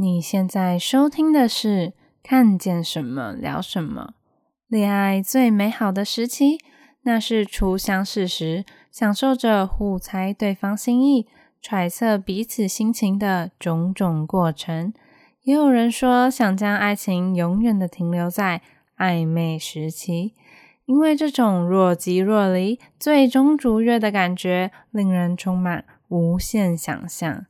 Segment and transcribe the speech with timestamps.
[0.00, 4.14] 你现在收听的是看见什么聊什么。
[4.66, 6.58] 恋爱最美好的时期，
[7.02, 11.28] 那是初相识时，享受着互猜对方心意、
[11.60, 14.94] 揣测彼此心情的种种过程。
[15.42, 18.62] 也有人说，想将爱情永远的停留在
[18.96, 20.32] 暧昧时期，
[20.86, 27.44] 因为这种若即若离、最终逐月的感觉，令人充满无限想象。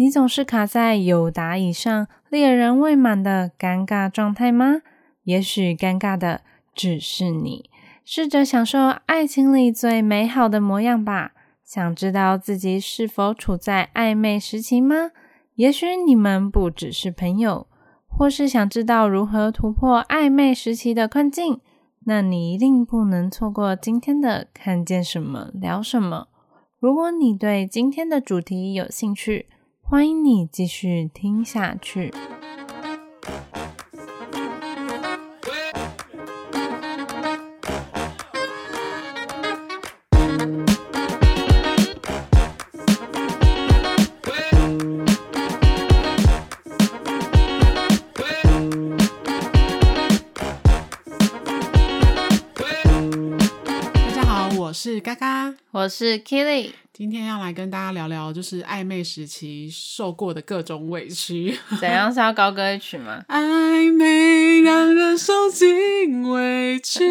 [0.00, 4.82] 你总是卡在友达以上、恋人未满的尴尬状态吗？
[5.24, 6.42] 也许尴尬的
[6.72, 7.68] 只是你。
[8.04, 11.32] 试着享受爱情里最美好的模样吧。
[11.64, 15.10] 想知道自己是否处在暧昧时期吗？
[15.56, 17.66] 也许你们不只是朋友，
[18.06, 21.60] 或是想知道如何突破暧昧时期的困境，
[22.04, 26.28] 那你一定不能错过今天的看见什么聊什么。
[26.78, 29.48] 如果你对今天的主题有兴趣，
[29.90, 32.12] 欢迎你继续听下去。
[55.78, 56.72] 我是 Killy。
[56.92, 61.56] 今天要来跟大家聊聊，就是暧昧时期受过的各种委屈。
[61.80, 63.22] 怎样是要高歌一曲吗？
[63.30, 67.04] 暧昧让人受尽委屈，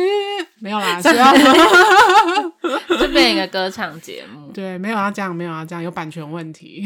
[0.59, 1.33] 没有啦， 是要
[2.89, 4.51] 这变一个歌唱节目。
[4.51, 6.85] 对，没有要这样，没有要这样，有版权问题。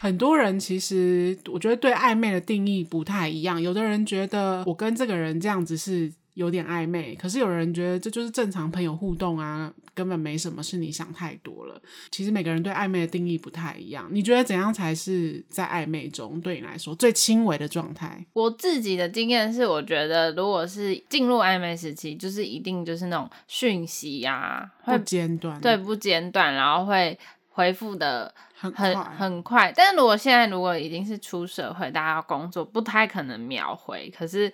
[0.00, 3.62] 很多人其实，我觉得对暧昧的定义不太一样。
[3.62, 6.10] 有的人觉得我跟这个人这样子是。
[6.34, 11.78] 有点暧昧，可是有人觉得这就是正常朋友互动啊，根本没什么，是你想太多了。
[12.10, 14.08] 其实每个人对暧昧的定义不太一样。
[14.10, 18.24] 你觉得怎样才是在暧昧中对你来说最轻微的状态？
[18.32, 27.18] 我自己的经验是，我觉得如果是进入暧昧时期，就是一定就是那种讯息呀、啊，会不间断，对，不间断，然后会
[27.50, 29.70] 回复的很很快。
[29.76, 34.50] 但是如果现在如果已经是出社会，大家要工作，不太可能秒回，可是。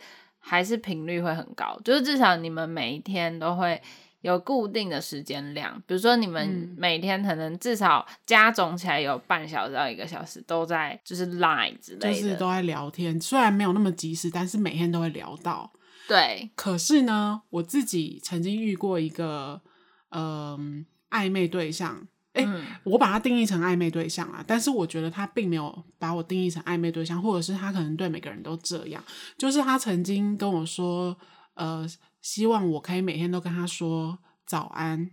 [0.49, 3.83] 还是频率会很高，就是至少你们每一天都会
[4.27, 15.71] 有固定的时间量，比如说你们每天可能至少加总起来有半小时到一个小时都在就是 Line 之类的，就是都在聊天，虽然没有那么及时，但是每天都会聊到。
[16.09, 19.61] 对，可是呢，我自己曾经遇过一个
[20.11, 22.09] 嗯、呃、暧昧对象。
[22.33, 22.49] 哎、欸，
[22.85, 29.03] 我把它定义成暧昧对象啊，但是我觉得他并没有把我定义成暧昧对象，或者是他可能对每个人都这样。
[29.39, 31.17] 就是他曾经跟我说，
[31.55, 31.87] 呃，
[32.27, 35.09] 希望我可以每天都跟他说早安，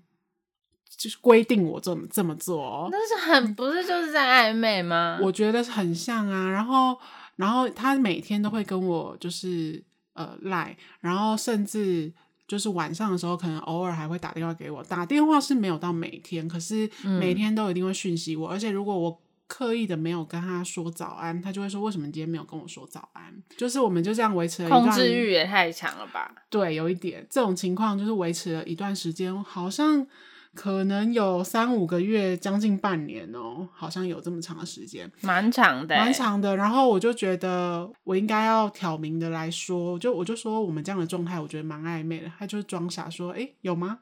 [0.97, 2.89] 就是规定我这么这么做哦。
[2.91, 5.19] 但是很不是就是在暧昧吗？
[5.21, 6.49] 我觉得很像啊。
[6.49, 6.97] 然后，
[7.35, 12.11] 然后他每天都会跟我就是呃赖，然后甚至。
[12.45, 14.83] 就是晚上的时候，可能偶尔还会打电话给我。
[14.83, 18.49] 打电话是没有到每天，可是每天都一定会讯息我。
[18.49, 19.22] 嗯、而且如果我
[19.53, 24.83] 刻意的没有跟他说早安，他就会说：“为什么今天没有跟我说早安？”就是我们就这样维持了一段。
[24.83, 26.33] 控制欲也太强了吧？
[26.49, 30.07] 对，有一点这种情况，就是维持了一段时间，好像。
[30.55, 36.55] 可能有三五个月，将近半年哦，好像有这么长的时间，蛮长的，蛮长的。
[36.55, 42.31] 然后我就觉得我应该要挑明的来说，就我就说我们这样的状态，我觉得蛮暧昧的。
[42.37, 44.01] 他就装傻说：“诶，有吗？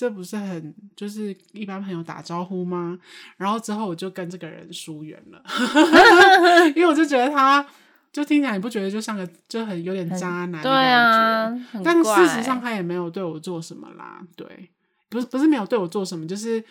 [0.00, 2.98] 这不是很就是一般朋友打招呼吗？”
[3.36, 5.42] 然后之后我就跟这个人疏远了，
[6.74, 7.66] 因为我就觉得他
[8.10, 10.62] 就听起来你不觉得就像个就很有点渣男？
[10.62, 11.52] 对啊，
[11.84, 14.70] 但事实上他也没有对我做什么啦，对。
[15.10, 16.64] 不是不是没有对我做什么，就是，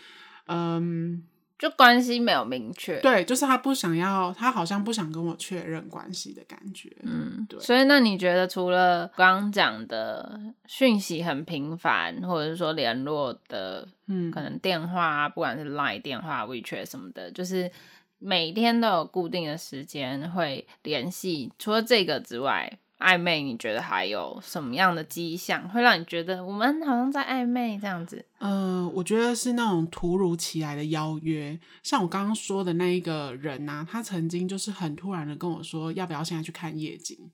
[0.47, 1.21] 嗯，
[1.59, 2.99] 就关系没有明确。
[3.01, 6.89] 对，就是他不想要，他好像不想跟我确认关系的感觉。
[7.03, 7.59] 嗯，对。
[7.59, 17.69] 所以那你觉得，除了刚刚讲的讯息很频繁，或者是说联络的，嗯，可能电话，不管是 Line 电话、WeChat 什么的，就是
[18.17, 21.51] 每天都有固定的时间会联系。
[21.59, 22.79] 除了这个之外。
[22.99, 28.25] 暧昧，你觉得还有什么样的迹象会让你觉得我们好像在暧昧这样子？
[28.39, 37.31] 嗯、呃，我觉得是那种突如其来的邀约，像我刚刚说的那一个人呐、啊，他曾经就是很突然的跟我说，要不要现在去看夜景？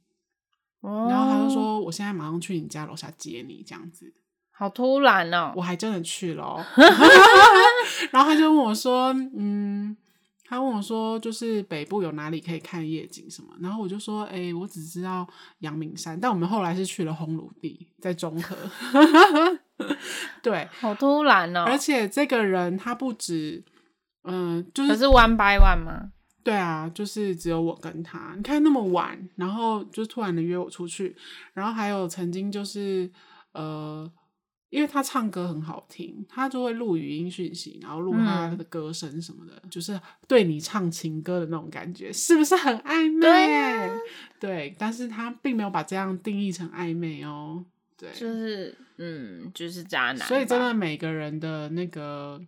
[0.81, 4.13] 哦、然后他就说，我现在马上去你家楼下接你，这样子。
[4.51, 5.51] 好突然哦！
[5.56, 6.65] 我还真的去了、哦，
[8.11, 9.97] 然后他就问我说，嗯。
[10.47, 15.27] 他问我说：“就是北部有哪里可以看夜景什么？”然后我就说：“哎、欸，我只知道
[15.59, 18.56] 阳明山，但我们后来是去了烘炉地，在中和。
[20.44, 21.63] ”对， 好突然哦！
[21.68, 23.63] 而且这个人他不止，
[24.24, 26.12] 嗯、呃，就是可是 one by one 吗？
[26.44, 28.33] 对啊，就是只有我跟他。
[28.38, 31.15] 你看那么晚，然后就突然的约我出去，
[31.53, 33.12] 然后还有曾经就是
[33.53, 34.09] 呃。
[34.69, 39.97] 因为他唱歌很好听，他就会录语音讯息，然后录他的歌声什么的，嗯、就是
[40.27, 43.21] 对你唱情歌的那种感觉，是不是很暧昧？
[43.21, 43.97] 对，啊、
[44.39, 47.63] 对，但是他并没有把这样定义成暧昧哦。
[47.97, 50.17] 对，就是嗯，就是渣男。
[50.17, 52.41] 所以真的每个人的那个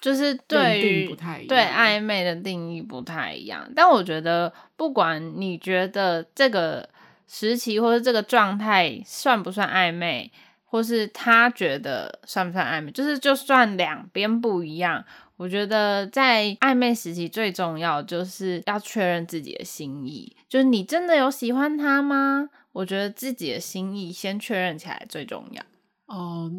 [0.00, 1.16] 就是对于
[1.48, 6.88] 对暧昧的定义不太一样，但我觉得不管你觉得这个
[7.26, 10.30] 时期或者这个状态算不算暧昧。
[10.74, 15.04] 或是他觉得算不算暧昧，就是就算两边不一样，
[15.36, 22.50] 我觉得在暧昧时期最重要就是要确认自己的心意，就是你真的有喜欢他吗？
[22.72, 25.62] 我觉得自己的心意先确认起来最重要。
[26.06, 26.50] 哦，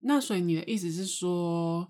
[0.00, 1.86] 那所以你的意思是说，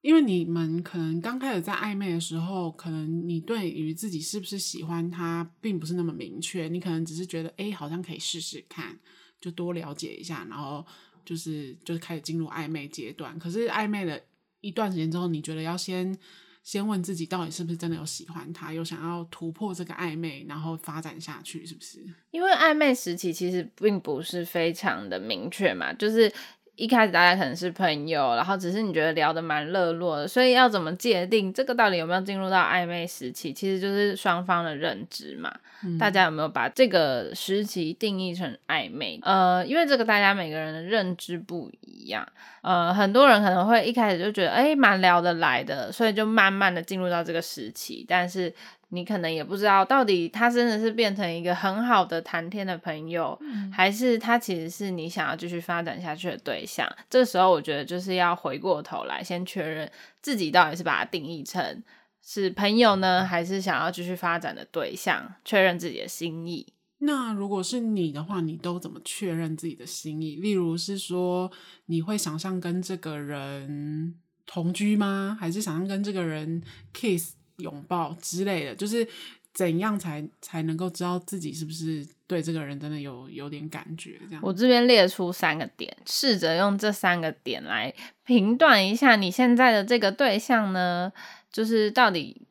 [0.00, 8.98] 因为你们可能刚开始在暧昧的时候，可能你对于自己是不是喜欢他，并不是那么明确，你可能只是觉得，哎，好像可以试试看。
[9.44, 10.82] 就多了解一下，然后
[11.22, 13.38] 就是就是开始进入暧昧阶段。
[13.38, 14.18] 可是暧昧了
[14.62, 16.16] 一段时间之后，你觉得要先
[16.62, 22.02] 先问自己，到底是不是真的有喜欢他，有想要突破这个暧昧，然后发展下去，是不是？
[22.30, 26.32] 因为暧昧时期其实并不是非常的明确嘛，就是。
[26.76, 35.54] 一开始大家可能是朋友，然后只是你觉得聊得蛮热络的，所以要怎么界定这个到底有没有进入到暧昧时期，其实就是双方的认知嘛。
[35.84, 39.20] 嗯、大家有没有把这个时期定义成暧昧？
[39.22, 42.26] 呃，因为这个大家每个人的认知不一样，
[42.62, 48.52] 呃，很多人可能会一开始就觉得哎蛮聊得来的，所以就慢慢的进入到这个时期，但是。
[48.94, 56.88] 你可能也不知道，到底他真的是变成一个很好的谈天的朋友，嗯、还是他其实是你想要继续发展下去的对象。
[57.10, 59.90] 这个时候，我觉得就是要回过头来，先确认
[60.22, 61.82] 自己到底是把它定义成
[62.22, 66.72] 是朋友呢，还是想要继续发展的对象，确认自己的心意。
[66.98, 70.36] 那如果是你的话，你都怎么确认自己的心意？
[70.36, 71.50] 例如是说，
[71.86, 74.14] 你会想象跟这个人
[74.46, 75.36] 同居吗？
[75.38, 76.62] 还是想象跟这个人
[76.94, 77.34] kiss？
[77.58, 79.06] 拥抱之类的，就是
[79.52, 84.18] 怎样才才能够知道自己是不是对这个人真的有有点感觉？
[84.28, 91.12] 这样，我这边列出三个点，试着用这三个点来评断一下你现在的这个对象呢，
[91.52, 92.42] 就是到底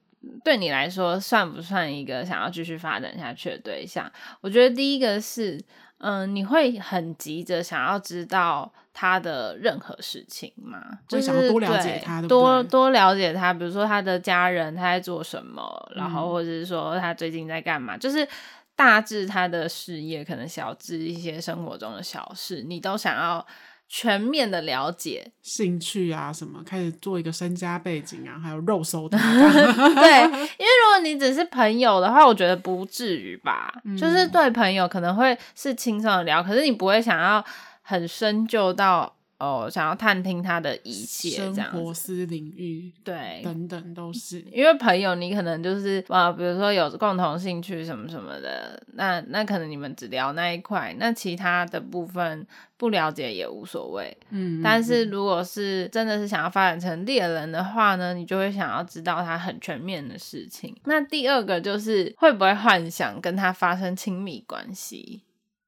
[0.43, 4.09] 对你来说算不算一个想要继续发展下去的对象？
[4.39, 5.61] 我觉得第一个是，
[5.97, 8.73] 嗯，你会很急着想要知道。
[8.93, 18.27] 他的任何事情嘛，就是想要多了解他，多多了解他，比如说他的家人他在做什么，嗯、然后或者是说他最近在干嘛，就是
[18.75, 23.43] 大致他的事业，可能小至一些生活中的小事，你都想要
[23.89, 29.17] 全面的了解，兴趣啊什么，开始做一个身家背景啊，还有肉搜的。
[29.17, 37.43] 对，因为如果你只是朋友的话，我觉得不至于吧，嗯、就是对朋友可能会是轻松的聊，可是你不会想要。
[37.83, 44.39] 很深究到哦，想要探听他的一切，这样生活私领域，对，等等都是。
[44.53, 52.47] 因为朋友，你可能就是啊，比如说有共同兴趣什么什么的，那那可能你们只聊那一块，那其他的部分
[52.77, 54.15] 不了解也无所谓。
[54.29, 60.73] 嗯，但是如果是真的是想要发展成恋人的话呢，你就会想要知道他很全面的事情。
[60.85, 65.23] 那第二个就是会不会幻想跟他发生亲密关系？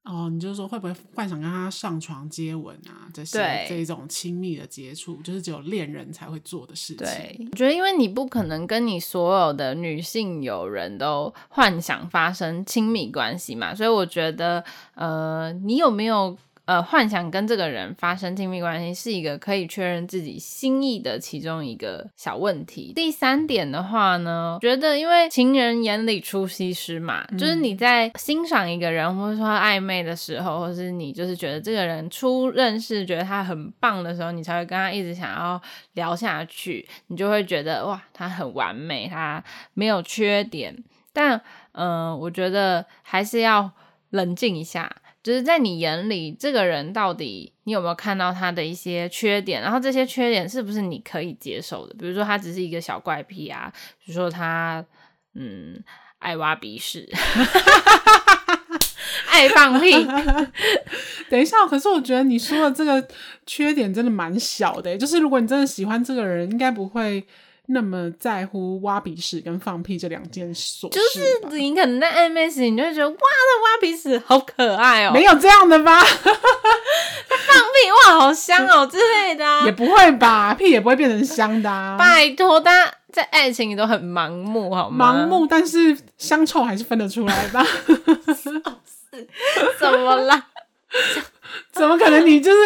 [0.06, 3.10] 哦，你就是说会不会幻想跟他上床接吻啊？
[3.12, 6.98] 这些对这一种亲密的接触，就是只有恋人才会做的事情。
[6.98, 16.38] 对，我觉得因为你不可能跟你所有的女性友人都幻想发生亲密关系嘛，所以我觉得，呃，你有没有？
[16.66, 22.92] 呃，幻想跟这个人发生亲密关系是一个可以确认自己心意的其中一个小问题。
[22.92, 39.40] 第三点的话呢，觉得因为情人眼里出西施嘛，嗯、就是你在欣赏一个人或者说暧昧的时候，或是你就是觉得这个人初认识觉得他很棒的时候，你才会跟他一直想要聊下去，你就会觉得哇，他很完美，他
[39.74, 40.76] 没有缺点。
[41.12, 41.40] 但
[41.72, 43.70] 嗯、呃，我觉得还是要
[44.10, 44.90] 冷静一下。
[45.26, 49.60] 就是在你眼里，这个人到底你有没有看到他的一些缺点？
[49.60, 51.94] 然后这些缺点是不是你可以接受的？
[51.98, 53.72] 比如说他只是一个小怪癖啊，
[54.04, 54.84] 比如说他
[55.34, 55.82] 嗯
[56.20, 57.10] 爱挖鼻屎，
[59.26, 59.90] 爱放屁。
[61.28, 63.08] 等一下，可是我觉得你说的这个
[63.46, 67.26] 缺点真的蛮小的，就是如果你真的喜欢这个人，应该不会。
[67.68, 76.00] 那么在乎挖鼻屎跟放屁这两件事，就是你可能在暧昧时，你就会觉得哇，那挖鼻屎好可爱哦、喔，没有这样的吧？
[76.00, 76.06] 他
[77.36, 80.54] 放屁哇，好香哦、喔、之类的、啊，也不会吧？
[80.54, 81.96] 屁也不会变成香的、啊。
[81.98, 85.14] 拜托，大家在爱情里都很盲目，好吗？
[85.14, 87.66] 盲目，但是香臭还是分得出来吧？
[89.78, 90.46] 怎么啦？
[91.78, 92.26] 怎么可能？
[92.26, 92.56] 你就是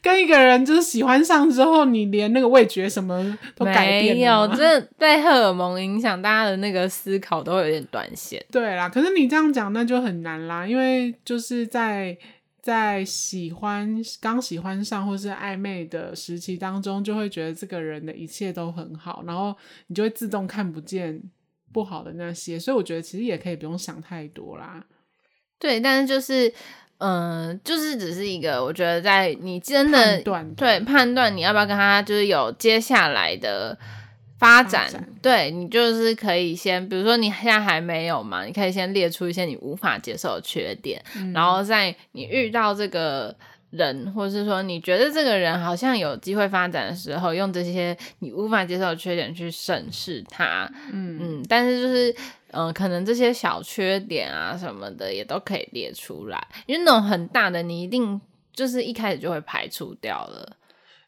[0.00, 4.14] 跟一个人就是喜欢上之后，你连那个味觉什么都改变了？
[4.14, 8.44] 没有，这被荷尔蒙影响，大家的那个思考都会有点断线。
[8.52, 12.16] 对啦，可是你这样讲那就很难啦，因为就是在
[12.62, 19.56] 在喜欢刚喜欢上或是暧昧的时期当中，就会觉得这个人的一切都很好，然后
[19.88, 21.20] 你就会自动看不见
[21.72, 24.84] 不好的那些，所以我觉得其实也可以不用想太多啦。
[25.58, 26.52] 对，但是就是。
[27.00, 30.22] 嗯，就是只是一个，我觉得在你真的
[30.54, 33.74] 对判断你要不要跟他，就是有接下来的
[34.38, 43.34] 发展，发展对你就是可以先，比如说你现在还没有嘛，你可以先列出一些你无法接受的缺点，嗯、然后在你遇到这个
[43.70, 52.14] 人，或是说你觉得这个人好像有机会发展的时候，用这些你无法接受的缺点去审视他，嗯嗯，但是就是。
[52.52, 58.20] 嗯，可能这些小缺点啊什么的也都可以列出来，因为那种很大的你一定
[58.52, 60.56] 就是一开始就会排除掉了。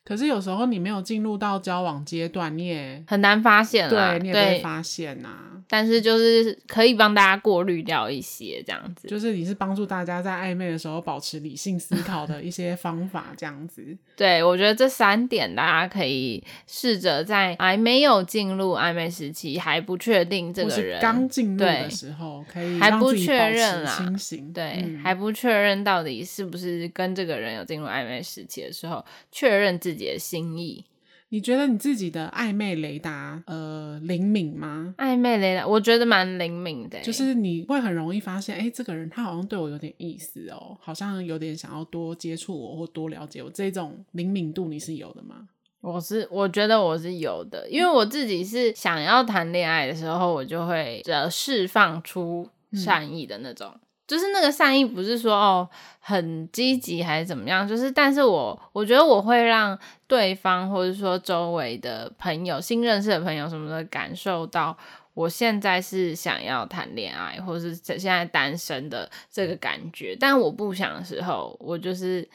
[0.05, 5.49] 可是有时候你没有进入到交往阶段，你也很难发现啦，对，你也不会发现呐、啊。
[5.69, 13.83] 但是就是可以帮大家过滤掉一些这样子，就是你是帮助大家在暧昧的时候保持理性思考的一些方法这样子。
[14.15, 24.53] 对，我觉得这三点大家可以试着在还没有进入暧昧时期，还不确定这个人刚进入的时候，可以还不确认啦，清醒。
[24.53, 30.85] 对，嗯、还不确认到底是不是跟这个人有进入暧昧时期的时候，确认自己的心意。
[31.29, 34.95] 你觉得你自己的暧昧雷达呃灵敏吗？
[34.99, 45.49] 暧昧雷达，我觉得蛮灵敏的，就是你会很容易发现，哎、欸，这个人他好像对我有点意思哦，好像有点想要多接触我或多了解我，这种灵敏度你是有的吗？
[45.81, 53.71] 我是我觉得我是有的，因为我自己是想要谈恋爱的时候，我就会呃释放出善意的那种。
[53.75, 53.81] 嗯
[54.12, 55.66] 就是那个善意，不是说哦
[55.99, 64.76] 很积极还是怎么样，就是但是我我觉得我会让对方或者说周围的朋友、新认识的朋友什么的感受到
[65.14, 70.14] 我现在是想要谈恋爱，或者是现在单身的这个感觉。
[70.21, 72.28] 但我不想的时候，我就是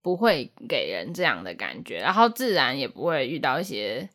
[0.00, 4.08] 不会给人这样的感觉，然后自然也不会遇到一些。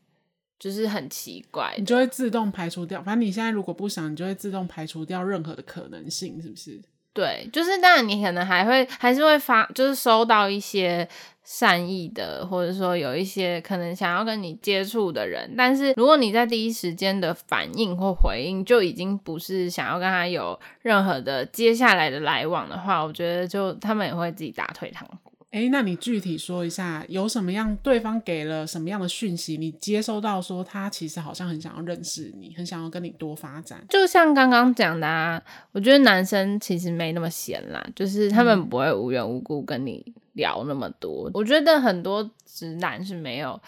[0.60, 3.02] 就是很奇怪，你就会自动排除掉。
[3.02, 6.82] 反正你现在如果不想，你就会自动排除掉任何的可能性，是不是？
[7.14, 11.08] 对，就是当然你可能还会还是会发，就是收到一些
[11.44, 15.52] 善意的，或者说有一些可能想要跟你接触的人。
[15.58, 25.27] 但是如果你在第一时间的反应或回应就已经不是想要跟他有任何的接下来的来往的话，我觉得就他们也会自己打退堂鼓。
[25.50, 33.84] 哎，那你具体说一下，有什么样对方给了什么样的讯息，你接收到说他其实好像很想要认识你，很想要跟你多发展。
[33.90, 41.32] 就像刚刚讲的啊，我觉得男生其实没那么闲啦，就是他们不会无缘无故跟你聊那么多。
[41.34, 43.60] 我觉得很多直男是没有。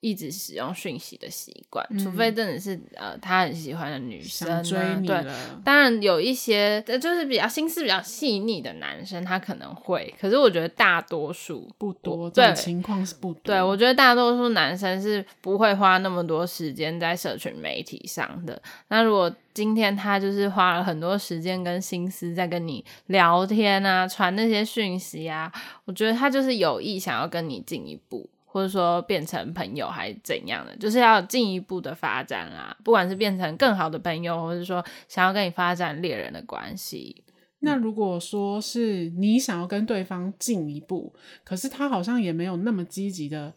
[0.00, 5.24] 一直使用讯息的习惯，嗯、除非真的是呃他很喜欢的女生、啊，追你对，
[5.64, 13.40] 当然有一些就是比较心思比较细腻的男生，他可能会，可是我觉得大多数不多，对，情况是不多。
[13.42, 18.60] 对，我觉得大多数男生是不会花那么多时间在社群媒体上的。
[18.88, 25.52] 那如果今天他就是花了很多时间跟心思在跟你聊天啊，传那些讯息啊，
[25.86, 28.30] 我觉得他就是有意想要跟你进一步。
[28.50, 37.24] 或者说变成朋友还是怎样的，就是要进一步的发展啊，不管是变成更好的朋友，或者说想要跟你发展恋人的关系。
[37.60, 41.12] 那如果说是你想要跟对方进一步，
[41.44, 43.52] 可是他好像也没有那么积极的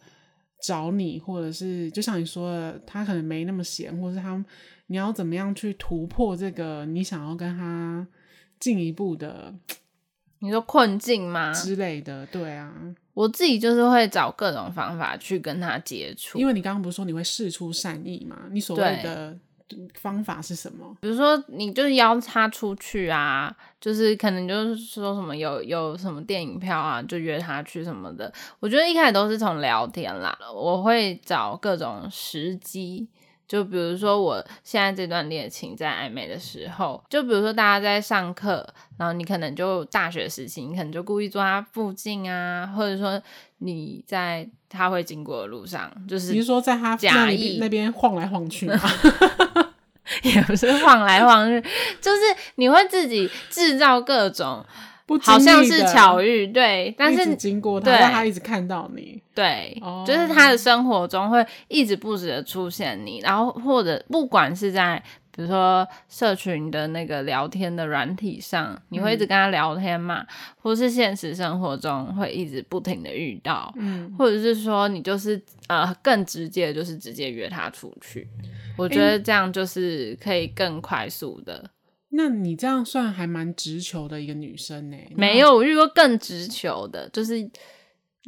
[0.60, 4.44] 找你，或者是就像你说的，他可能没那么闲，或者是他
[4.88, 8.06] 你要怎么样去突破这个你想要跟他
[8.58, 9.54] 进一步的？
[10.40, 11.52] 你说困境吗？
[11.52, 12.74] 之类的，对啊，
[13.14, 16.38] 我自己就是会找各种方法去跟他接触。
[16.38, 18.36] 因为你刚刚不是说你会试出善意吗？
[18.50, 19.36] 你所谓的
[19.94, 20.96] 方法是什么？
[21.00, 28.32] 比如说，你就是邀他出去啊，就是可能就是说什么有有什么电影票啊，就约他去什么的。
[28.60, 33.08] 我觉得一开始都是从聊天啦，我会找各种时机。
[33.52, 38.66] 就比如说，我现在这段恋情在暧昧的时候，就比如说大家在上课，
[38.96, 43.22] 然后你可能就大学时期，你可能就故意坐他附近啊，或者说
[43.58, 48.80] 你在他会经过的路上，就是你是说在他假意那边晃来晃去吗？
[50.24, 51.60] 也不是晃来晃去，
[52.00, 52.22] 就是
[52.54, 54.64] 你会自己制造各种。
[55.18, 65.02] 不好像是巧遇，对，但是经过他，让他一直看到你，对，哦、就是他的生活中会一直不时的出现你，然后或者不管是在。
[65.34, 70.20] 比如说，社群的那个聊天的软体上，你会一直跟他聊天嘛？
[70.20, 70.26] 嗯、
[70.60, 78.28] 或是现实生活中会一直不停的遇到，嗯，或者是说你就是呃更直接，就是直接约他出去。
[78.76, 81.54] 我觉得这样就是可以更快速的。
[81.54, 81.70] 欸、
[82.14, 84.96] 那你这样算还蛮直球的一个女生呢？
[85.16, 87.42] 没有，我遇过更直球的，就是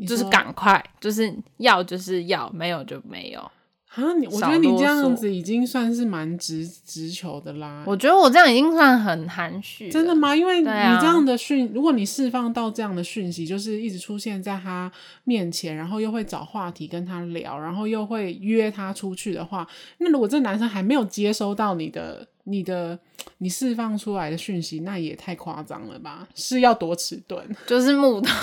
[0.07, 3.51] 就是赶快，就是要就是要，没有就没有。
[3.95, 7.85] 啊，你我觉得你这样子已经算是蛮直直球的啦。
[7.87, 9.89] 我觉得我这样已经算很含蓄。
[9.89, 10.35] 真的吗？
[10.35, 14.91] 因为你这样的讯，啊、如果你释放到这样的讯息，就是一直出现在他
[15.23, 19.67] 面前，然后又会找话题跟他聊，然后又会约他出去的话，
[19.99, 22.99] 那如果这男生还没有接收到你的、你的、
[23.39, 26.27] 你释放出来的讯息，那也太夸张了吧？
[26.35, 27.41] 是要多迟钝？
[27.67, 28.35] 就是木头。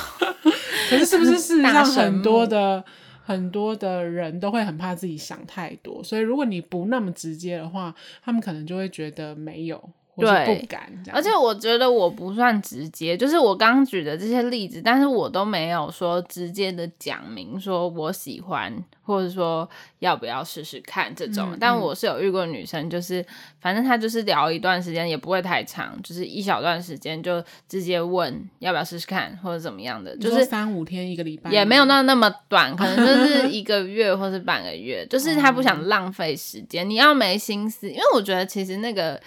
[0.90, 2.84] 可是是不是事实上很多的？
[3.24, 9.90] 很多的人都会很怕自己想太多，所以如果你不那么直接的话，他们可能就会觉得没有。
[10.22, 10.82] 对，不敢。
[11.12, 18.72] 而且我觉得我不算直接，就是我刚刚举的这些例子，但是我都没有说直接的讲明说我喜欢，
[19.04, 19.68] 或者说
[20.00, 21.50] 要不要试试看这种。
[21.52, 23.26] 嗯、但我是有遇过女生，就是
[23.60, 36.90] 反正她就是聊一段时间，也不会太长，就是一小段时间就直接问要不要试试看，或者怎么样的，就是三五天一个礼拜，也没有那那么短，可能就是 一个月或是半个月，就是她不想浪费时间。
[36.90, 39.20] 你要没心思，因为我觉得其实那个。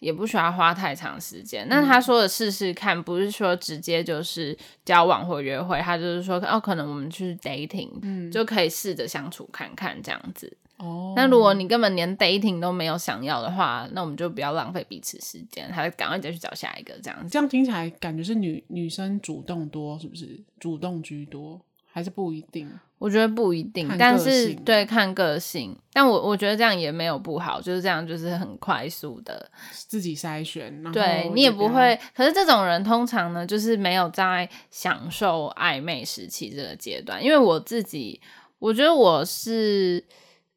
[0.00, 1.66] 也不需要花太长时间。
[1.68, 10.56] 那他说的试试看，不是说直接就是交往或约会，他就是说哦，可能我们去 dating，嗯，就可以试着相处看看这样子。
[10.78, 17.28] 哦，那如果你根本连 dating 都没有想要的话，那我们就不要浪费彼此时间，还是赶快再去找下一个这样子。
[17.28, 20.40] 这样听起来感觉是女女生主动多，是不是？
[20.58, 21.60] 主动居多，
[21.92, 22.70] 还是不一定？
[23.00, 31.98] 我觉得不一定，但是对看个性，但我我觉得这样也没有不好，就是这样，就是很快速的自己筛选，对你也不会。
[32.14, 38.20] 可是这种人通常呢，就是没有在享受暧昧时期这个阶段，因为我自己，
[38.58, 40.04] 我觉得我是。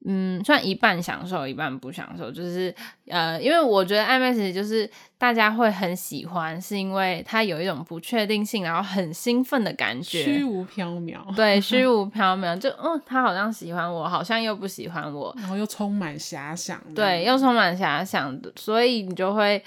[0.06, 2.74] 嗯，算一半享受，一半不享受，就是
[3.08, 19.64] 呃，因为我觉得暧昧时期就是大家会很喜欢，是因为它有一种不确定性，然后很兴奋的感觉，虚无缥缈，对， 虚无缥缈，就嗯，他好像喜欢我，好像又不喜欢我，然后又充满遐想，对，又充满遐想的，所以你就会。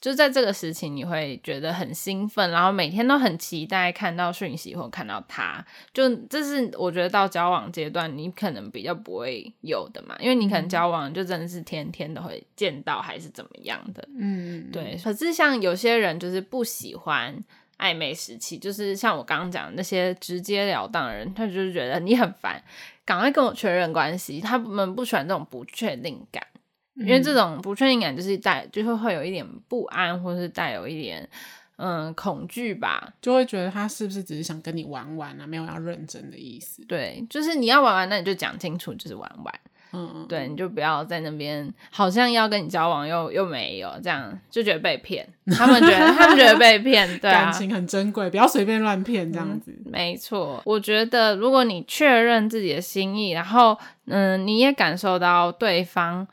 [0.00, 5.64] 就在这个时期，你会觉得很兴奋，然后每天都很期待看到讯息或看到他。
[5.92, 14.08] 就这是我觉得到交往阶段，你可能比较不会有的嘛，因为你可能交往就真的是天天都会见到，还是怎么样的。
[14.16, 14.96] 嗯，对。
[15.02, 17.36] 可是像有些人就是不喜欢
[17.78, 22.62] 暧昧时期，就是像我刚刚讲的那些直截了当的人，他就是觉得你很烦，
[23.04, 24.40] 赶快跟我确认关系。
[24.40, 26.46] 他们不喜欢这种不确定感。
[26.96, 31.28] 因为这种不确定感就是带，就是会有一点不安，或是带有一点
[31.76, 36.82] 嗯恐惧吧，就会觉得他是不是只是想跟你玩玩啊，没有要认真的意思。
[36.86, 39.54] 对，就是你要玩玩，那你就讲清楚，就是玩玩。
[39.92, 45.26] 嗯嗯，对，你就不要在那边好像要跟你交往又又没有这样，就觉得被骗。
[45.52, 49.70] 他们觉得他们觉得被骗，对啊，感情很珍贵，不要随便乱骗这样子。
[49.84, 56.26] 嗯，没错，我觉得如果你确认自己的心意，然后嗯，你也感受到对方。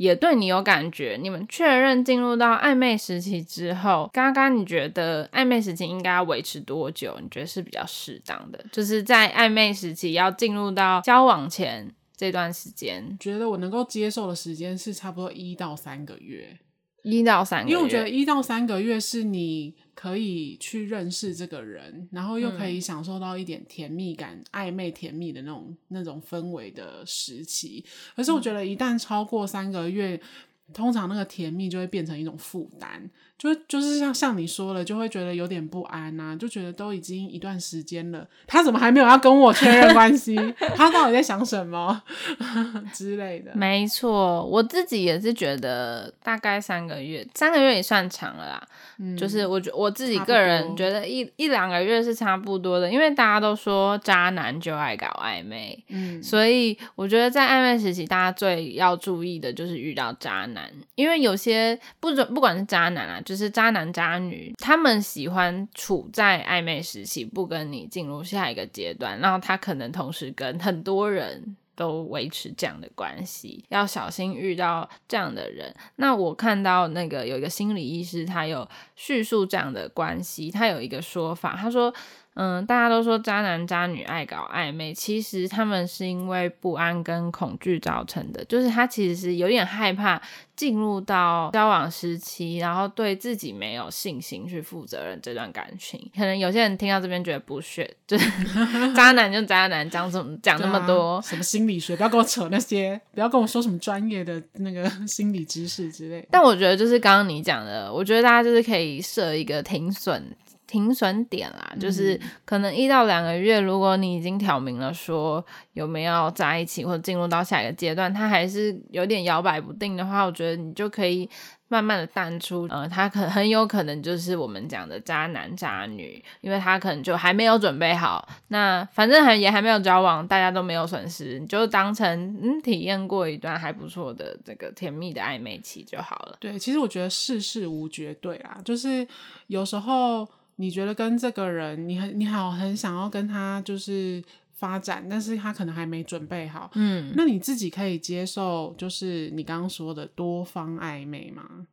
[0.00, 7.18] 也对你有感觉，你们确认进入到暧昧时期之后，刚刚你觉得暧昧时期应该要维持多久？
[7.20, 8.64] 你觉得是比较适当的？
[8.72, 16.58] 就是在暧昧时期要进入到交往前这段时间，觉得我能够接受的时间是差不多一到三个月。
[17.02, 27.84] 一到三个月，因为我觉得一到三个月是你可以去认识这个人，然后又可以享受到一点甜蜜感、嗯、暧昧甜蜜的那种那种氛围的时期。
[28.16, 33.10] 可是我觉得一旦超过三个月，嗯、通常那个甜蜜就会变成一种负担。
[33.40, 40.36] 就就是像像你说了，就会觉得有点不安呐、啊，就觉得都已经一段时间了，他怎么还没有要跟我确认关系？
[40.76, 42.02] 他到底在想什么
[42.92, 43.50] 之类的？
[43.54, 48.68] 没错，我自己也是觉得大概三个月，三个月也算长了啦。
[48.98, 63.18] 嗯，就是我觉我自己个人觉得一一两个月是差不多的，因为大家都说渣男就爱搞暧昧，嗯，所以我觉得在暧昧时期，大家最要注意的就是遇到渣男，因为有些不准不管是渣男啊。
[63.30, 75.72] 就是渣男渣女，他们喜欢处在暧昧时期，不跟你进入下一个阶段，然后他可能同时跟很多人都维持这样的关系，要小心遇到这样的人。
[75.94, 81.94] 那我看到那个有一个心理医师，他有叙述这样的关系，他有一个说法，他说。
[82.42, 88.42] 嗯，大家都说渣男渣女爱搞暧昧，其实他们是因为不安跟恐惧造成的。
[88.46, 90.18] 就是他其实是有点害怕
[90.56, 96.00] 进入到交往时期，然后对自己没有信心去负责任这段感情。
[96.16, 98.30] 可能有些人听到这边觉得不屑，就是
[98.96, 106.26] 渣男就渣男，讲什么讲那么多、啊、什么心理学，不要跟我扯那些，不要跟我说什么专业的那个 心理知识之类。
[106.30, 110.24] 但我觉得就是刚刚你讲的，我觉得大家就是可以设一个停损。
[110.70, 121.28] 停损点啦，就是可能一到两个月，如果你已经挑明了说有没有在一起或者进入到下一个阶段，他还是有点摇摆不定的话，我觉得你就可以
[121.66, 122.68] 慢慢的淡出。
[122.70, 128.28] 呃，他可很有可能就是我们讲的渣男渣女，因为他可能就还没有准备好。
[128.46, 136.36] 那反正还也还没有交往，大家都没有损失，你就当成嗯体验过一段还不错的这个甜蜜的暧昧期就好了。
[136.38, 139.04] 对，其实我觉得世事无绝对啊，就是
[139.48, 140.28] 有时候。
[140.60, 151.66] 你觉得跟这个人，你很你好很想要跟他就是发展，但是他可能还没准备好，嗯，那你自己可以接受，就是你刚刚说的多方暧昧吗？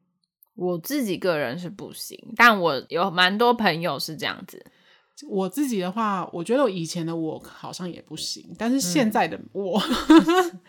[0.56, 4.66] 我自己个人是不行，但我有蛮多朋友是这样子。
[5.28, 9.82] 我自己的话，我觉得我以前的我好像也不行，但是现在的我。
[10.10, 10.60] 嗯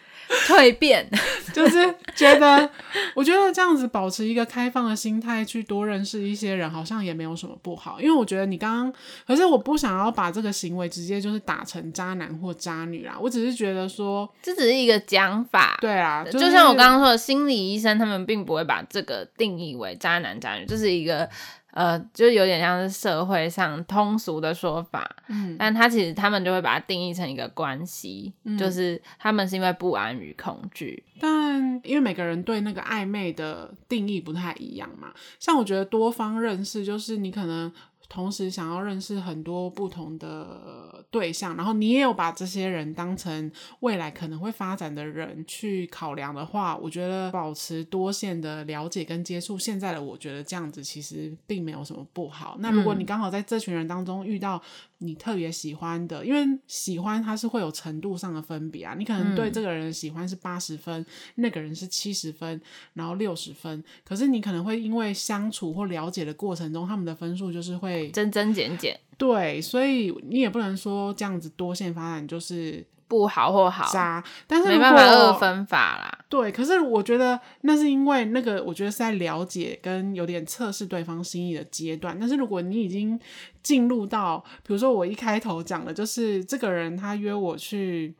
[0.46, 1.08] 蜕变，
[1.54, 2.70] 就是觉得，
[3.14, 7.98] 我觉得这样子保持一个开放的心态，去多认识一些人，好像也没有什么不好。
[7.98, 8.92] 因为我觉得你刚刚，
[9.26, 13.16] 可是我不想要把这个行为直接就是打成渣男或渣女啦。
[13.18, 15.78] 我只是觉得说，这只是一个讲法。
[15.80, 21.26] 对啊，就是、就像我刚刚说的，心理医生他们并不会把这个定义为渣男渣女，这是一个。
[21.72, 37.72] 呃，就有点像是社会上通俗的说法，嗯，但他其实他们就会把它定义成一个关系，嗯，就是他们是因为不安与恐惧，但因为每个人对那个暧昧的定义不太一样嘛，像我觉得多方认识，就是你可能。
[38.08, 52.56] 同时想要认识很多不同的对象，然后你也有把这些人当成未来可能会发展的人去考量的话，我觉得保持多线的了解跟接触，现在的我觉得这样子其实并没有什么不好。
[52.60, 54.60] 那如果你刚好在这群人当中遇到
[55.00, 62.58] 你特别喜欢的，因为喜欢它是会有程度上的分别啊，你可能对这个人喜欢是八十分，那个人是七十分，
[62.94, 67.97] 然后六十分，可是你可能会因为相处或了解的过程中，他们的分数就是会。
[68.08, 76.18] 增增减减，对，所以你也不能说这样子多线发展就是不好或好渣，但是没办法二分法啦。
[76.28, 82.16] 对，可是我觉得那是因为那个，我觉得是在了解跟有点测试对方心意的阶段。
[82.20, 83.18] 但是如果你已经
[83.62, 88.14] 进入到，比如说我一开头讲的，就是这个人他约我去。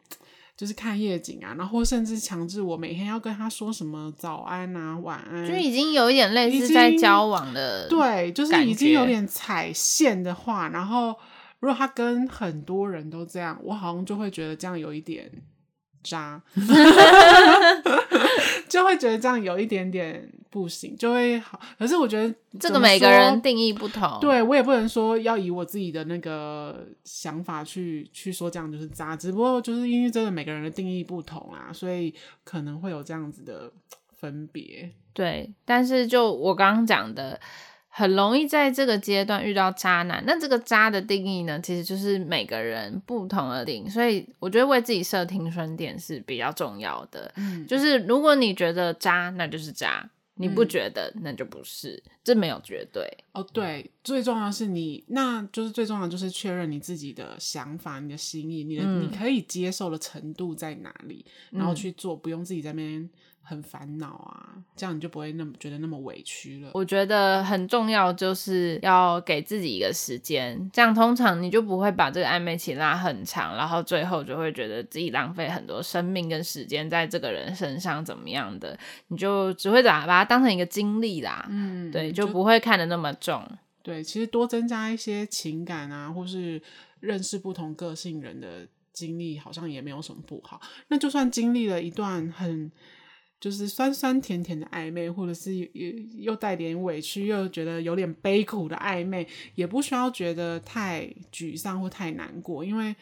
[0.59, 10.69] 就是看夜景啊，然后甚至强制我每天要跟他说什么早安啊、晚安，就已经有一点类似在交往的，对，就是已经有点踩线的话。
[10.71, 11.15] 然后
[11.61, 15.31] 如果他跟很多人都这样，我好像就会觉得这样有一点
[16.03, 16.43] 渣。
[18.69, 21.61] 就会觉得这样有一点点不行，就会好。
[21.79, 29.17] 可是我觉得这个每个人定义不同，对，我也不能说要以我自己的那个想法去去说这样就是渣。
[29.17, 33.73] 只不过就是因为真的每个人的定义不同啊，所以可能会有这样子的
[34.17, 34.91] 分别。
[35.13, 37.41] 对，但是就我刚刚讲的。
[37.91, 47.33] 很容易在这个阶段遇到渣男，那这个渣的定义呢，其实就是每个人不同的定义，所以我觉得为自己设停损点是比较重要的。
[47.35, 50.09] 嗯，就是如果你觉得渣，那就是渣；
[50.39, 52.03] 你不觉得，那就不是。
[52.07, 53.07] 嗯，这没有绝对。
[53.33, 63.11] 哦，对，最重要的是你，那就是最重要的就是确认你自己的想法、你的心意、你的、嗯、你可以接受的程度在哪里，然后去做，不用自己在那边。
[63.49, 66.71] 很烦恼啊，这样你就不会那么觉得那么委屈了。
[66.75, 81.47] 我觉得很重要，就是要给自己一个时间，这样通常你就不会把这个暧昧期拉很长，然后最后就会觉得自己浪费很多生命跟时间在这个人身上，怎么样的，你就只会把把它当成一个经历啦。
[81.49, 83.43] 嗯，对，就不会看得那么重。
[83.83, 86.61] 对，其实多增加一些情感啊，或是
[87.01, 90.61] 认识不同个性人的经历，好像也没有什么不好。
[90.89, 92.71] 那就算经历了一段很。
[93.41, 95.69] 就是酸酸甜甜的暧昧，或者是又
[96.17, 102.95] 又带点委屈，又觉得有点悲苦的暧昧，也不需要觉得太沮丧或太难过，因为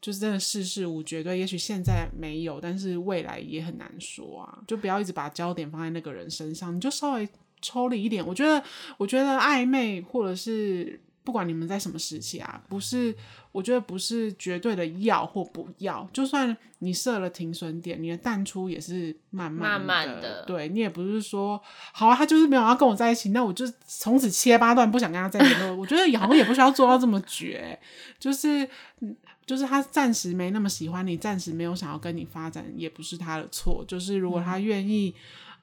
[0.00, 4.58] 就是真的世事无绝对，也许现在没有，但是未来也很难说啊。
[4.66, 7.28] 就不要一直把焦点放在那个人身上，你就稍微
[7.62, 8.26] 抽离一点。
[8.26, 8.62] 我觉得，
[8.98, 13.14] 我觉得暧昧或者是不管你们在什么时期啊，不是，
[13.50, 16.06] 我觉得不是绝对的要或不要。
[16.12, 19.78] 就算你设了停损点，你的淡出也是慢慢的。
[19.78, 20.44] 慢慢的。
[20.44, 21.58] 对，你也不是说，
[21.92, 25.54] 好啊，他就是没有要跟我在一起，那我就从此切八段，不想跟他在一起。
[25.78, 27.78] 我觉得也好像也不需要做到这么绝，
[28.18, 28.68] 就是，
[29.46, 33.82] 就是他暂时没那么喜欢你，暂时没有想要跟你发展，也不是他的错。
[33.88, 35.08] 就是如果他愿意。
[35.08, 35.53] 嗯，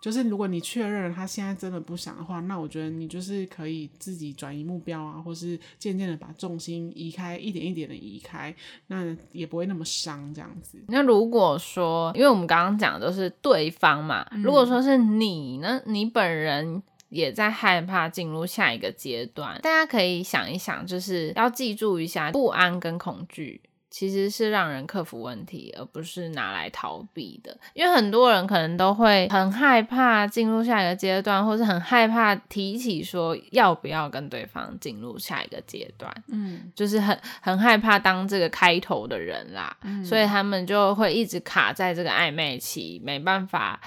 [0.00, 8.54] 就是如果你确认了他现在真的不想的话，那我觉得你就是可以自己转移目标啊，或是渐渐的把重心移开，一点一点的移开，
[8.88, 10.78] 那也不会那么伤这样子。
[10.88, 23.62] 那如果说，因为我们刚刚讲的都是对方嘛，嗯，如果说是你呢，你本人也在害怕进入下一个阶段，大家可以想一想，就是要记住一下不安跟恐惧。
[23.96, 27.56] 其实是让人克服问题，而不是拿来逃避的。
[27.74, 36.12] 因为很多人可能都会很害怕进入下一个阶段，或是很害怕提起说要不要跟对方进入下一个阶段。
[36.26, 43.80] 嗯，就是很很害怕当这个开头的人啦，嗯，所以他们就会一直卡在这个暧昧期，没办法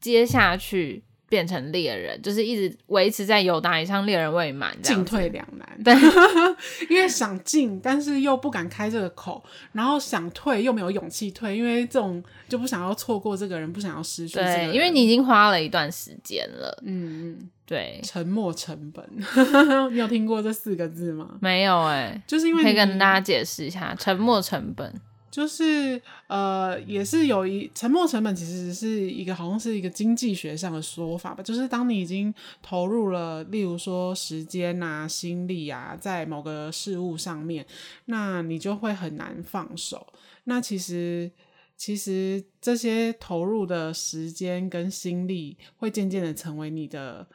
[0.00, 1.02] 接下去。
[1.28, 5.82] 变成猎人，就是一直维持在友达以上，猎人未满，进退两难。
[5.84, 5.94] 对，
[6.88, 14.36] 因为想进，但是又不敢开这个口，然后想退又没有勇气退，因为这种就不想要错过这个人，不想要失去。
[14.36, 16.82] 对，因为你已经花了一段时间了。
[16.84, 19.04] 嗯嗯，对，沉没成本，
[19.92, 21.36] 你有听过这四个字吗？
[21.40, 24.92] 没有哎、欸，就是因为可以跟大家解释一下沉没成本。
[25.30, 31.42] 就是呃，也是有一沉没成本，其实是一个好像是一个经济学上的说法吧。
[31.42, 37.66] 就是当你已经投入了，例如说时间啊、心力啊，在某个事物上面，
[38.06, 40.06] 那你就会很难放手。
[40.44, 41.30] 那其实
[41.76, 47.26] 其实这些投入的时间跟心力，会渐渐的成为你的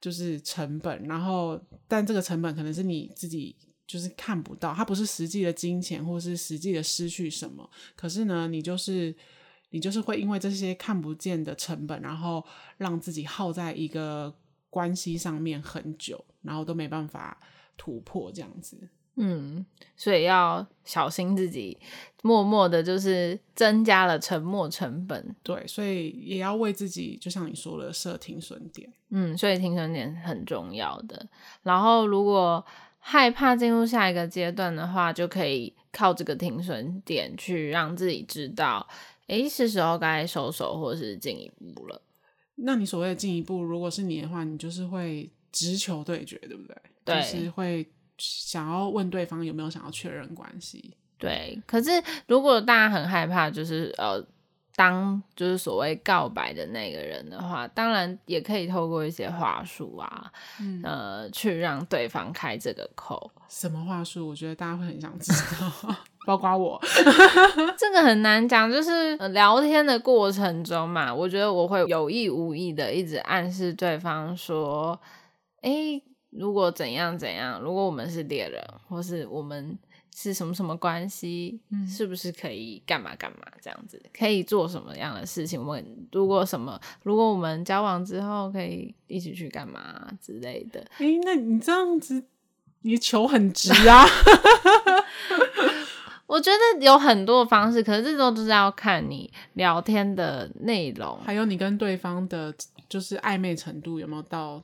[0.00, 1.02] 就是成本。
[1.04, 3.56] 然后，但这个成本可能是你自己。
[3.92, 7.68] 就是看不到，它不是实际的金钱，或是实际的失去什么。
[7.94, 9.14] 可是呢，你就是
[9.68, 12.42] 你就是会因为这些看不见的成本，然后
[12.78, 14.34] 让自己耗在一个
[14.70, 17.38] 关系上面很久，然后都没办法
[17.76, 18.88] 突破这样子。
[19.16, 21.76] 嗯，所以要小心自己，
[22.22, 25.36] 默默的就是增加了沉没成本。
[25.42, 28.90] 对，所以也要为自己，就像你说的，设停损点。
[29.10, 31.28] 嗯，所以停损点很重要的。
[31.62, 32.64] 然后如果
[33.04, 38.88] 害怕进入下一个阶段的话，就可以靠这个停损点去让自己知道，
[39.26, 42.00] 诶，是时候该收手或是进一步了。
[42.54, 46.76] 那你所谓的进一步，如果是你的话，你就是会直球对决，对不对？
[47.04, 47.84] 对，就是会
[48.18, 50.96] 想要问对方有没有想要确认关系。
[51.18, 51.90] 对，可是
[52.28, 54.24] 如果大家很害怕，就是呃。
[54.74, 63.30] 当就是所谓告白的那个人的话，当然也可以透过一些话术啊，嗯，呃，去让对方开这个口。
[63.48, 64.26] 什么话术？
[64.28, 65.30] 我觉得大家会很想知
[65.60, 65.94] 道，
[66.26, 66.80] 包括我。
[67.76, 74.98] 这个很难讲，就是聊天的过程中嘛，我觉得我会有意无意的一直暗示对方说，
[75.60, 79.78] 哎，如果怎样怎样，如果我们是猎人，或是我们。
[80.14, 81.58] 是什么什么关系？
[81.70, 84.00] 嗯，是不是可以干嘛干嘛这样子？
[84.16, 85.60] 可以做什么样的事情？
[85.60, 90.80] 我们如果什么，如果我们交往之后可以一起去干嘛之类的？
[90.98, 92.22] 哎、欸，那你这样子，
[92.82, 94.04] 你球很直 啊！
[96.26, 102.54] 我觉得有很多方式，可是这都是要看你聊天的内容，还有你跟对方的，
[102.88, 104.62] 就是暧昧程度有没有到。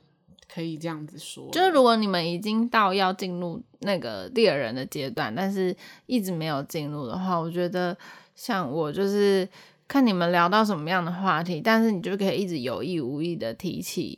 [0.51, 5.75] 可以这样子说，就是如果你们已经到要进入那个猎人的阶段，但是
[6.07, 7.95] 一直没有进入的话，我觉得
[8.35, 9.47] 像我就是
[9.87, 14.17] 看你们聊到什么样的话题，但是你就可以一直有意无意的提起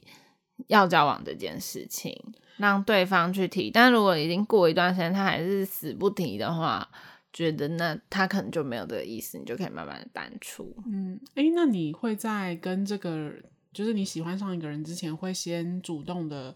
[0.67, 2.17] 要交往这件事情，
[2.57, 3.69] 让对方去提。
[3.69, 6.89] 但如果已经过一段时间，他还是死不提的话，
[7.33, 10.73] 觉得那他可能就没有这个意思，你就可以慢慢的淡出。
[10.85, 13.33] 嗯，诶、欸，那你会在跟这个？
[13.73, 16.55] 就是你喜欢上一个人之前，会先主动的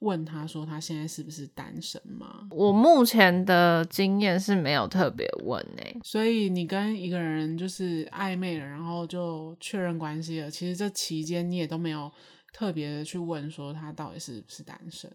[0.00, 2.46] 问他说他现在是不是单身吗？
[2.50, 10.50] 我目前的经验是没有特别问诶、欸，所以你跟一个人就是暧昧了，然后就确认关系了。
[10.50, 12.10] 其实这期间你也都没有
[12.52, 15.10] 特别的去问说他到底是不是单身，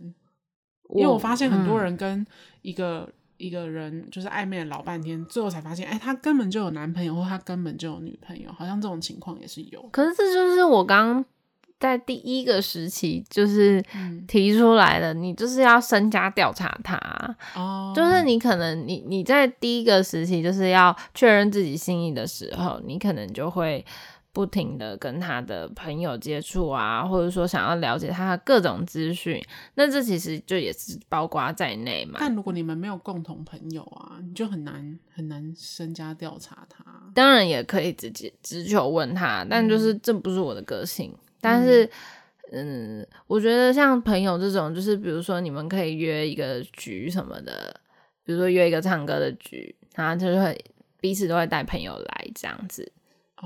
[0.95, 2.25] 因为我发现很多人跟
[2.61, 9.81] 一个、嗯、一个人就是暧昧了老半天，最后才发现，哎、欸，他根本就有男朋友，或他根本就有女朋友，好像这种情况也是有。
[9.91, 11.25] 可是这就是我刚。
[11.79, 13.81] 在第一个时期，就是
[14.27, 16.99] 提出来的，嗯、你就是要身家调查他，
[17.55, 23.85] 哦，就是你可能你你在第一个时期就是要确认自己心意的时候，你可能就会
[24.31, 32.19] 不停的跟他的朋友接触啊，或者说想要了解他的各种资讯，那这其实就也是包括在内嘛。
[32.19, 36.85] 但如果你们没有共同朋友啊，你就很难很难深加调查他。
[37.15, 41.11] 当然也可以直接直球问他，但就是这不是我的个性。
[41.11, 41.89] 嗯、但是，
[42.51, 47.75] 嗯，我觉得像朋友这种，就是比如说你们可以约一个局什么的，
[48.23, 50.65] 比如说约一个唱歌的局，然后就是会
[50.99, 52.91] 彼此都会带朋友来这样子。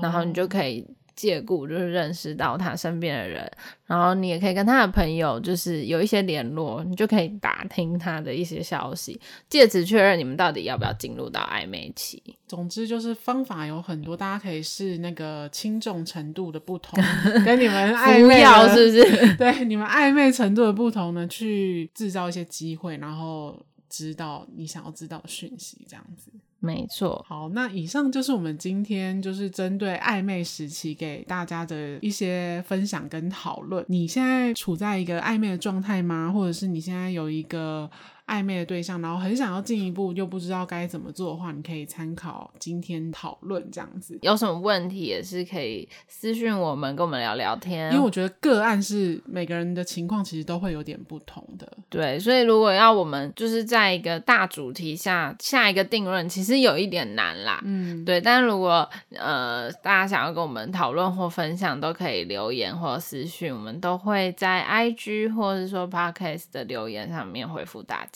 [0.00, 3.48] 然后你就可以借故就是认识到他身边的人，
[3.86, 12.20] 然后你也可以跟他的朋友就是有一些联络，你就可以打听他的一些消息，借此确认你们到底要不要进入到暧昧期。
[12.48, 17.00] 总之就是方法有很多，大家可以试那个轻重程度的不同，
[17.46, 18.42] 跟你们暧昧
[18.74, 19.34] 是不是？
[19.38, 23.56] 对，你们暧昧程度的不同呢，去制造一些机会，然后
[23.88, 26.32] 知道你想要知道的讯息，这样子。
[26.64, 33.84] 没错，好，那以上就是我们今天就是针对暧昧时期给大家的一些分享跟讨论。
[33.88, 36.32] 你现在处在一个暧昧的状态吗？
[36.32, 37.90] 或者是你现在有一个？
[38.26, 44.18] 暧昧的对象，然后很想要进一步又不知道该怎么做的话，你可以参考今天讨论这样子。
[44.22, 47.92] 有什么问题也是可以私讯我们，跟我们聊聊天。
[47.92, 51.70] 因为我觉得个案是每个人的情况其实都会有点不同的。
[51.88, 57.60] 对，所以如果要我们就是在一个大主题下下一个定论，其实有一点难啦。
[57.64, 58.20] 嗯，对。
[58.20, 68.13] 但如果呃大家想要跟我们讨论或分享，都可以留言或私讯，我们都会在 IG 或者说 Podcast 的留言上面回复大家。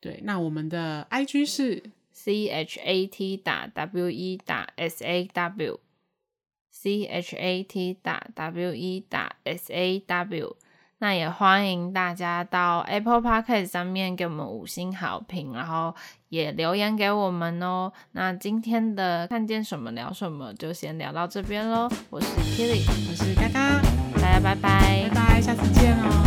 [0.00, 7.36] 对，那我们的 IG 是 C H A T 打 W E 打 S A W，C H
[7.36, 10.56] A T 打 W E 打 S A W。
[10.98, 15.94] 那也欢迎大家到 Apple Podcast 上面给我们五星好评，然后
[16.28, 17.92] 也留言给我们哦。
[18.12, 21.90] 那今天的看见什么聊什么就先聊到这边喽。
[22.08, 23.82] 我是 Killy，我是嘎嘎，
[24.22, 26.23] 大家拜拜，拜拜，下次见哦。